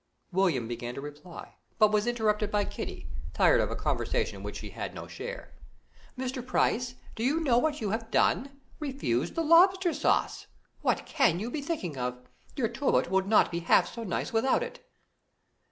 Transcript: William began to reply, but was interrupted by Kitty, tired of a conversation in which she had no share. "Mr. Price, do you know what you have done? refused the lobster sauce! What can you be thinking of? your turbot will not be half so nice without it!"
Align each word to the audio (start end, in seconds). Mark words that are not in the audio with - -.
William 0.31 0.67
began 0.67 0.95
to 0.95 1.01
reply, 1.01 1.53
but 1.77 1.91
was 1.91 2.07
interrupted 2.07 2.49
by 2.49 2.65
Kitty, 2.65 3.07
tired 3.33 3.61
of 3.61 3.69
a 3.69 3.75
conversation 3.75 4.35
in 4.37 4.41
which 4.43 4.57
she 4.57 4.71
had 4.71 4.95
no 4.95 5.05
share. 5.05 5.53
"Mr. 6.17 6.43
Price, 6.43 6.95
do 7.13 7.23
you 7.23 7.39
know 7.39 7.59
what 7.59 7.81
you 7.81 7.91
have 7.91 8.09
done? 8.09 8.59
refused 8.79 9.35
the 9.35 9.43
lobster 9.43 9.93
sauce! 9.93 10.47
What 10.81 11.05
can 11.05 11.39
you 11.39 11.51
be 11.51 11.61
thinking 11.61 11.99
of? 11.99 12.17
your 12.55 12.67
turbot 12.67 13.11
will 13.11 13.25
not 13.27 13.51
be 13.51 13.59
half 13.59 13.93
so 13.93 14.03
nice 14.03 14.33
without 14.33 14.63
it!" 14.63 14.83